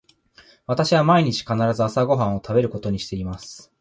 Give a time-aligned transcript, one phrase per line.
[0.65, 3.69] 私は毎日必ず朝ご飯を食べることにしています。